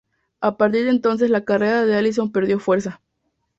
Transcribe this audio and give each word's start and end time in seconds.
A 0.39 0.57
partir 0.57 0.83
de 0.85 0.89
entonces 0.89 1.29
la 1.29 1.45
carrera 1.45 1.85
de 1.85 1.95
Allison 1.95 2.31
perdió 2.31 2.57
fuerza. 2.59 3.01